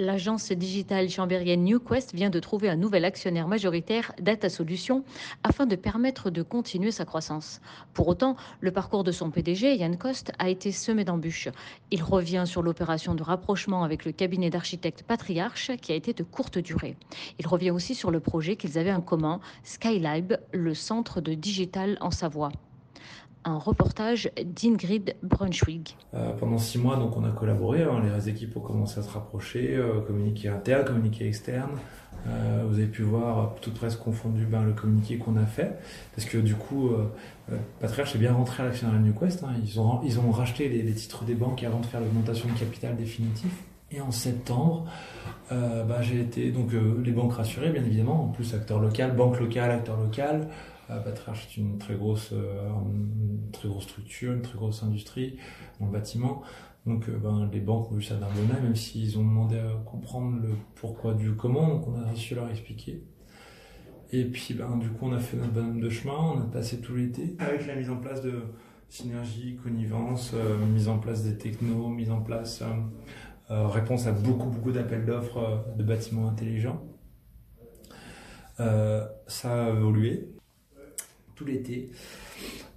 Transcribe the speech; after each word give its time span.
L'agence 0.00 0.50
digitale 0.50 1.08
chambérienne 1.08 1.64
NewQuest 1.64 2.14
vient 2.14 2.30
de 2.30 2.40
trouver 2.40 2.68
un 2.68 2.76
nouvel 2.76 3.04
actionnaire 3.04 3.46
majoritaire, 3.46 4.12
Data 4.20 4.48
Solutions, 4.48 5.04
afin 5.44 5.66
de 5.66 5.76
permettre 5.76 6.30
de 6.30 6.42
continuer 6.42 6.90
sa 6.90 7.04
croissance. 7.04 7.60
Pour 7.92 8.08
autant, 8.08 8.36
le 8.60 8.72
parcours 8.72 9.04
de 9.04 9.12
son 9.12 9.30
PDG, 9.30 9.76
Yann 9.76 9.96
Coste, 9.96 10.32
a 10.38 10.48
été 10.48 10.72
semé 10.72 11.04
d'embûches. 11.04 11.48
Il 11.90 12.02
revient 12.02 12.44
sur 12.46 12.62
l'opération 12.62 13.14
de 13.14 13.22
rapprochement 13.22 13.84
avec 13.84 14.04
le 14.04 14.12
cabinet 14.12 14.50
d'architectes 14.50 15.02
Patriarche, 15.02 15.70
qui 15.80 15.92
a 15.92 15.94
été 15.94 16.14
de 16.14 16.22
courte 16.22 16.58
durée. 16.58 16.96
Il 17.38 17.46
revient 17.46 17.70
aussi 17.70 17.94
sur 17.94 18.10
le 18.10 18.20
projet 18.20 18.56
qu'ils 18.56 18.78
avaient 18.78 18.92
en 18.92 19.02
commun, 19.02 19.40
Skylab, 19.62 20.40
le 20.52 20.74
centre 20.74 21.20
de 21.20 21.34
digital 21.34 21.98
en 22.00 22.10
Savoie 22.10 22.52
un 23.44 23.58
reportage 23.58 24.30
d'Ingrid 24.44 25.16
Brunschwig. 25.22 25.96
Euh, 26.14 26.32
pendant 26.32 26.58
six 26.58 26.78
mois, 26.78 26.96
donc, 26.96 27.16
on 27.16 27.24
a 27.24 27.30
collaboré. 27.30 27.82
Hein, 27.82 28.02
les 28.16 28.28
équipes 28.28 28.56
ont 28.56 28.60
commencé 28.60 29.00
à 29.00 29.02
se 29.02 29.10
rapprocher, 29.10 29.76
euh, 29.76 30.00
communiquer 30.00 30.48
interne, 30.48 30.84
communiquer 30.84 31.26
externe. 31.26 31.70
Euh, 32.28 32.64
vous 32.68 32.74
avez 32.74 32.86
pu 32.86 33.02
voir, 33.02 33.54
tout 33.62 33.70
presque 33.70 34.00
confondu, 34.00 34.44
ben, 34.44 34.62
le 34.62 34.72
communiqué 34.72 35.16
qu'on 35.16 35.36
a 35.36 35.46
fait. 35.46 35.78
Parce 36.14 36.28
que 36.28 36.36
du 36.36 36.54
coup, 36.54 36.90
Patriarche 37.80 38.14
est 38.14 38.18
bien 38.18 38.34
rentré 38.34 38.62
à 38.62 38.66
l'actionnaire 38.66 39.00
NewQuest. 39.00 39.42
Hein. 39.44 39.54
Ils, 39.64 39.80
ont, 39.80 40.00
ils 40.04 40.18
ont 40.18 40.30
racheté 40.30 40.68
les, 40.68 40.92
titres 40.92 41.24
des 41.24 41.34
banques 41.34 41.62
avant 41.64 41.80
de 41.80 41.86
faire 41.86 42.00
l'augmentation 42.00 42.48
de 42.48 42.58
capital 42.58 42.96
définitif. 42.96 43.52
Et 43.90 44.00
en 44.02 44.10
septembre, 44.10 44.84
ben, 45.50 46.02
j'ai 46.02 46.20
été 46.20 46.52
donc 46.52 46.72
les 46.72 47.12
banques 47.12 47.32
rassurées, 47.32 47.70
bien 47.70 47.82
évidemment. 47.82 48.24
En 48.24 48.28
plus, 48.28 48.54
acteur 48.54 48.80
local, 48.80 49.16
banque 49.16 49.40
locale, 49.40 49.70
acteur 49.70 49.96
local. 49.96 50.46
Patriarche 50.98 51.46
est 51.46 51.60
une 51.60 51.78
très 51.78 51.94
grosse, 51.94 52.32
euh, 52.32 52.68
très 53.52 53.68
grosse 53.68 53.84
structure, 53.84 54.32
une 54.32 54.42
très 54.42 54.56
grosse 54.56 54.82
industrie 54.82 55.36
dans 55.78 55.86
le 55.86 55.92
bâtiment. 55.92 56.42
Donc 56.86 57.08
euh, 57.08 57.18
ben, 57.18 57.48
les 57.52 57.60
banques 57.60 57.92
ont 57.92 57.98
eu 57.98 58.02
ça 58.02 58.16
d'un 58.16 58.26
bon 58.26 58.62
même 58.62 58.74
s'ils 58.74 59.18
ont 59.18 59.22
demandé 59.22 59.58
à 59.58 59.68
comprendre 59.84 60.40
le 60.42 60.50
pourquoi 60.74 61.14
du 61.14 61.34
comment, 61.34 61.68
donc 61.68 61.88
on 61.88 61.94
a 61.94 62.14
su 62.14 62.34
leur 62.34 62.50
expliquer. 62.50 63.04
Et 64.12 64.24
puis 64.24 64.54
ben, 64.54 64.76
du 64.78 64.88
coup 64.88 65.06
on 65.06 65.12
a 65.12 65.20
fait 65.20 65.36
notre 65.36 65.52
bonhomme 65.52 65.80
de 65.80 65.90
chemin, 65.90 66.16
on 66.16 66.40
a 66.40 66.46
passé 66.46 66.80
tout 66.80 66.96
l'été 66.96 67.36
avec 67.38 67.66
la 67.66 67.76
mise 67.76 67.90
en 67.90 67.96
place 67.96 68.22
de 68.22 68.42
synergie, 68.88 69.56
connivence, 69.62 70.32
euh, 70.34 70.58
mise 70.66 70.88
en 70.88 70.98
place 70.98 71.22
des 71.22 71.38
technos, 71.38 71.88
mise 71.88 72.10
en 72.10 72.20
place 72.20 72.62
réponse 73.48 74.06
à 74.06 74.12
beaucoup 74.12 74.48
beaucoup 74.48 74.70
d'appels 74.70 75.04
d'offres 75.04 75.64
de 75.76 75.82
bâtiments 75.82 76.28
intelligents. 76.28 76.84
ça 78.58 79.66
a 79.66 79.70
évolué 79.70 80.39
l'été, 81.44 81.90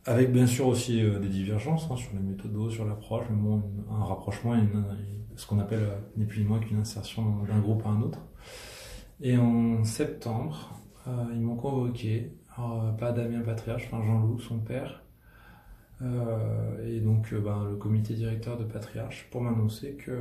avec 0.05 0.31
bien 0.31 0.47
sûr 0.47 0.67
aussi 0.67 1.01
euh, 1.01 1.19
des 1.19 1.29
divergences 1.29 1.87
hein, 1.89 1.95
sur 1.95 2.11
les 2.13 2.19
méthodes, 2.19 2.71
sur 2.71 2.85
l'approche, 2.85 3.25
mais 3.29 3.37
bon, 3.37 3.63
un 3.89 4.03
rapprochement, 4.03 4.55
ce 5.35 5.47
qu'on 5.47 5.59
appelle 5.59 5.83
euh, 5.83 5.97
ni 6.17 6.25
plus 6.25 6.41
ni 6.41 6.47
moins 6.47 6.59
qu'une 6.59 6.79
insertion 6.79 7.43
d'un 7.43 7.59
groupe 7.59 7.85
à 7.85 7.89
un 7.89 8.01
autre. 8.01 8.19
Et 9.21 9.37
en 9.37 9.83
septembre, 9.83 10.79
euh, 11.07 11.25
ils 11.33 11.41
m'ont 11.41 11.55
convoqué, 11.55 12.33
pas 12.99 13.11
Damien 13.11 13.41
Patriarche, 13.41 13.87
enfin 13.87 14.03
Jean-Loup, 14.03 14.39
son 14.39 14.59
père, 14.59 15.03
et 16.85 16.99
donc 16.99 17.33
ben, 17.33 17.63
le 17.69 17.77
comité 17.77 18.13
directeur 18.13 18.57
de 18.57 18.65
Patriarche, 18.65 19.29
pour 19.31 19.41
m'annoncer 19.41 19.93
que 19.93 20.11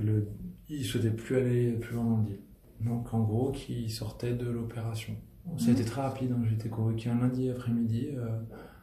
le, 0.00 0.28
il 0.68 0.84
souhaitait 0.84 1.10
plus 1.10 1.36
aller 1.36 1.72
plus 1.72 1.96
loin 1.96 2.04
dans 2.04 2.16
le 2.18 2.24
deal. 2.24 2.38
Donc 2.80 3.12
en 3.12 3.20
gros, 3.24 3.50
qui 3.50 3.90
sortait 3.90 4.34
de 4.34 4.48
l'opération. 4.48 5.16
Ça 5.58 5.68
a 5.68 5.72
été 5.72 5.84
très 5.84 6.02
rapide. 6.02 6.32
Hein. 6.32 6.42
J'ai 6.48 6.54
été 6.54 6.68
convoqué 6.68 7.10
un 7.10 7.18
lundi 7.18 7.50
après-midi. 7.50 8.08
Euh, 8.16 8.26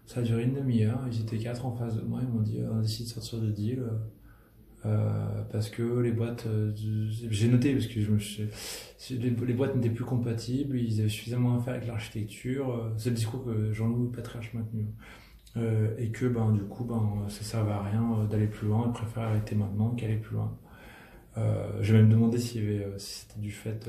ça 0.06 0.22
a 0.22 0.24
duré 0.24 0.44
une 0.44 0.54
demi-heure. 0.54 1.02
Ils 1.12 1.22
étaient 1.22 1.38
quatre 1.38 1.66
en 1.66 1.72
face 1.72 1.96
de 1.96 2.02
moi. 2.02 2.20
Ils 2.22 2.30
m'ont 2.30 2.42
dit 2.42 2.60
on 2.72 2.80
décide 2.80 3.08
de 3.08 3.12
sortir 3.12 3.40
de 3.40 3.50
deal. 3.50 3.84
Euh, 4.84 5.44
parce 5.52 5.70
que 5.70 6.00
les 6.00 6.12
boîtes, 6.12 6.48
euh, 6.48 6.72
j'ai 6.76 7.48
noté 7.50 7.74
parce 7.74 7.86
que 7.86 8.02
je 8.02 8.12
me 8.12 8.18
suis, 8.18 8.50
les, 9.12 9.54
boîtes 9.54 9.76
n'étaient 9.76 9.92
plus 9.94 10.06
compatibles, 10.06 10.76
ils 10.76 11.02
avaient 11.02 11.10
suffisamment 11.10 11.56
à 11.56 11.62
faire 11.62 11.76
avec 11.76 11.86
l'architecture. 11.86 12.92
c'est 12.98 13.12
le 13.12 13.16
discours 13.16 13.46
que 13.46 13.72
Jean-Louis 13.72 14.10
Patriarche 14.10 14.56
maintenu. 14.56 14.88
et 16.00 16.10
que 16.10 16.26
ben 16.26 16.52
du 16.52 16.64
coup 16.64 16.84
ben 16.84 17.26
ça 17.30 17.44
servait 17.44 17.74
à 17.74 17.84
rien 17.84 18.26
d'aller 18.28 18.48
plus 18.48 18.68
loin. 18.68 18.86
Ils 18.88 18.94
préfèrent 18.94 19.24
arrêter 19.24 19.54
maintenant 19.54 19.92
qu'aller 19.92 20.18
plus 20.18 20.36
loin. 20.36 20.58
j'ai 21.82 21.94
même 21.94 22.10
demandé 22.10 22.40
si 22.40 22.60
c'était 22.98 23.40
du 23.40 23.52
fait 23.52 23.88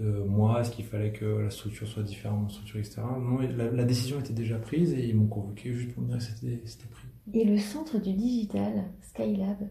moi, 0.00 0.60
est-ce 0.60 0.70
qu'il 0.70 0.84
fallait 0.84 1.12
que 1.12 1.24
la 1.24 1.50
structure 1.50 1.86
soit 1.86 2.02
différente 2.02 2.40
de 2.40 2.44
la 2.46 2.50
structure 2.50 2.80
externe 2.80 3.22
Non, 3.22 3.38
la, 3.38 3.84
décision 3.84 4.18
était 4.18 4.32
déjà 4.32 4.58
prise 4.58 4.92
et 4.92 5.08
ils 5.08 5.14
m'ont 5.14 5.26
convoqué 5.26 5.72
juste 5.72 5.92
pour 5.92 6.02
me 6.02 6.08
dire 6.08 6.18
que 6.18 6.24
c'était 6.24 6.88
pris. 6.88 7.06
Et 7.32 7.44
le 7.44 7.58
centre 7.58 8.00
du 8.00 8.12
digital, 8.12 8.84
Skylab, 9.02 9.68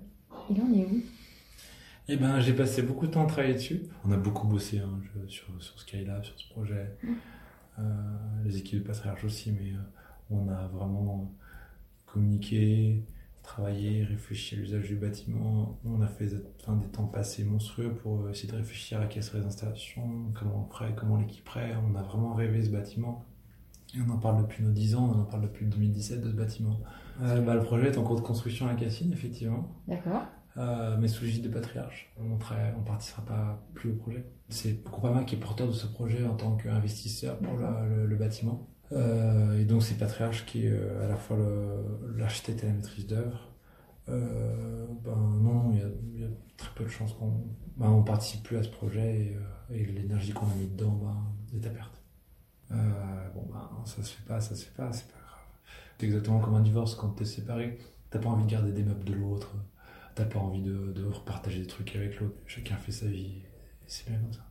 il 0.50 0.62
en 0.62 0.74
est 0.74 0.86
où? 0.86 1.02
Eh 2.08 2.18
ben, 2.18 2.40
j'ai 2.40 2.54
passé 2.54 2.82
beaucoup 2.82 3.08
de 3.08 3.12
temps 3.12 3.24
à 3.24 3.28
travailler 3.28 3.56
dessus. 3.56 3.84
On 4.06 4.12
a 4.12 4.18
beaucoup 4.18 4.48
bossé 4.48 4.80
hein, 4.80 5.00
sur, 5.28 5.48
sur, 5.62 5.80
Skylab, 5.80 6.24
sur 6.24 6.40
ce 6.40 6.50
projet. 6.50 6.96
Mmh. 7.04 7.10
Euh, 7.80 7.84
les 8.44 8.58
équipes 8.58 8.80
de 8.80 8.88
Patriarche 8.88 9.24
aussi, 9.24 9.52
mais 9.52 9.72
euh, 9.72 9.78
on 10.30 10.50
a 10.50 10.68
vraiment 10.68 11.34
communiqué, 12.06 13.04
travailler, 13.44 14.04
réfléchir 14.04 14.58
à 14.58 14.62
l'usage 14.62 14.88
du 14.88 14.96
bâtiment. 14.96 15.80
On 15.86 16.02
a 16.02 16.08
fait 16.08 16.28
des 16.28 16.88
temps 16.92 17.08
passés 17.08 17.44
monstrueux 17.44 17.94
pour 17.94 18.30
essayer 18.30 18.52
de 18.52 18.58
réfléchir 18.58 19.02
à 19.02 19.06
quelles 19.06 19.24
seraient 19.24 19.40
les 19.40 19.46
installations, 19.46 20.32
comment 20.38 20.68
on 20.68 20.72
ferait, 20.72 20.94
comment 20.96 21.18
l'équiperait. 21.18 21.76
On 21.90 21.96
a 21.96 22.02
vraiment 22.02 22.34
rêvé 22.34 22.64
ce 22.64 22.70
bâtiment. 22.70 23.26
Et 23.96 24.00
on 24.08 24.10
en 24.10 24.18
parle 24.18 24.42
depuis 24.42 24.64
nos 24.64 24.72
10 24.72 24.96
ans, 24.96 25.12
on 25.14 25.20
en 25.20 25.26
parle 25.26 25.44
depuis 25.44 25.66
2017 25.66 26.22
de 26.22 26.30
ce 26.30 26.36
bâtiment. 26.36 26.80
Euh, 27.22 27.42
bah, 27.42 27.56
le 27.56 27.62
projet 27.62 27.88
est 27.88 27.98
en 27.98 28.04
cours 28.04 28.16
de 28.16 28.22
construction 28.22 28.68
à 28.68 28.74
Cassine, 28.76 29.12
effectivement. 29.12 29.68
D'accord. 29.88 30.24
Euh, 30.58 30.98
mais 31.00 31.08
sous 31.08 31.24
l'égide 31.24 31.44
de 31.44 31.50
Patriarche. 31.50 32.12
On 32.20 32.36
ne 32.36 32.86
participera 32.86 33.24
pas 33.24 33.64
plus 33.74 33.92
au 33.92 33.96
projet. 33.96 34.26
C'est 34.50 34.84
Groupama 34.84 35.24
qui 35.24 35.36
est 35.36 35.40
porteur 35.40 35.68
de 35.68 35.72
ce 35.74 35.88
projet 35.88 36.26
en 36.26 36.36
tant 36.36 36.56
qu'investisseur 36.56 37.38
pour 37.38 37.54
le, 37.58 38.16
bâtiment. 38.16 38.68
Euh, 38.92 39.60
et 39.60 39.66
donc 39.66 39.84
c'est 39.84 39.96
Patriarche 39.96 40.46
qui 40.46 40.66
est 40.66 40.72
euh, 40.72 41.06
à 41.06 41.08
la 41.08 41.16
fois 41.16 41.38
l'architecte 42.16 42.64
et 42.64 42.68
la 42.68 42.74
maîtrise 42.74 43.08
d'œuvre. 43.08 43.48
Euh, 44.10 44.86
ben 45.04 45.16
non, 45.16 45.72
il 45.72 46.20
y, 46.20 46.24
a, 46.24 46.28
très 46.58 46.74
peu 46.76 46.84
de 46.84 46.90
chances 46.90 47.14
qu'on 47.14 47.32
ben, 47.78 47.90
on 47.90 48.04
participe 48.04 48.44
plus 48.44 48.58
à 48.58 48.64
ce 48.64 48.70
projet 48.70 49.38
et, 49.70 49.86
l'énergie 49.86 50.34
qu'on 50.34 50.48
a 50.48 50.56
mis 50.56 50.68
dedans 50.68 51.00
ben, 51.02 51.58
est 51.58 51.66
à 51.66 51.70
perte. 51.70 52.02
bon 52.70 53.48
ben 53.50 53.70
ça 53.86 54.04
se 54.04 54.12
fait 54.12 54.26
pas, 54.26 54.42
ça 54.42 54.56
se 54.56 54.66
fait 54.66 54.76
pas, 54.76 54.92
c'est 54.92 55.08
pas 55.08 55.20
grave. 55.20 55.40
C'est 55.98 56.06
exactement 56.08 56.40
comme 56.40 56.56
un 56.56 56.62
divorce 56.62 56.96
quand 56.96 57.10
t'es 57.10 57.26
séparé, 57.26 57.78
t'as 58.10 58.20
pas 58.20 58.30
envie 58.30 58.46
de 58.46 58.52
garder 58.52 58.72
des 58.72 58.84
meubles 58.84 59.06
de 59.06 59.14
l'autre, 59.14 59.56
t'as 60.16 60.26
pas 60.26 60.40
envie 60.40 60.64
de, 60.64 60.92
de 60.92 61.06
repartager 61.06 61.62
des 61.62 61.68
trucs 61.68 61.96
avec 61.96 62.20
l'autre. 62.20 62.36
Chacun 62.48 62.76
fait 62.76 62.92
sa 62.92 63.06
vie, 63.06 63.44
et 63.44 63.88
c'est 63.88 64.10
bien 64.10 64.20
comme 64.20 64.34
ça. 64.34 64.51